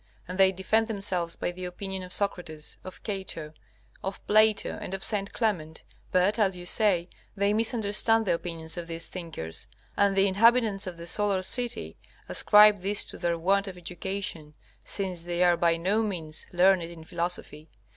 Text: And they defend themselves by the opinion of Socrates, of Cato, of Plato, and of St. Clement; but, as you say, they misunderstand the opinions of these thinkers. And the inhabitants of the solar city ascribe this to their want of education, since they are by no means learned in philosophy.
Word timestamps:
And 0.27 0.39
they 0.39 0.51
defend 0.51 0.87
themselves 0.87 1.35
by 1.35 1.51
the 1.51 1.65
opinion 1.65 2.01
of 2.01 2.11
Socrates, 2.11 2.77
of 2.83 3.03
Cato, 3.03 3.53
of 4.03 4.19
Plato, 4.25 4.79
and 4.81 4.95
of 4.95 5.03
St. 5.03 5.31
Clement; 5.31 5.83
but, 6.11 6.39
as 6.39 6.57
you 6.57 6.65
say, 6.65 7.07
they 7.35 7.53
misunderstand 7.53 8.25
the 8.25 8.33
opinions 8.33 8.77
of 8.77 8.87
these 8.87 9.07
thinkers. 9.07 9.67
And 9.95 10.15
the 10.15 10.27
inhabitants 10.27 10.87
of 10.87 10.97
the 10.97 11.05
solar 11.05 11.43
city 11.43 11.97
ascribe 12.27 12.79
this 12.79 13.05
to 13.05 13.19
their 13.19 13.37
want 13.37 13.67
of 13.67 13.77
education, 13.77 14.55
since 14.83 15.21
they 15.21 15.43
are 15.43 15.55
by 15.55 15.77
no 15.77 16.01
means 16.01 16.47
learned 16.51 16.81
in 16.81 17.03
philosophy. 17.03 17.69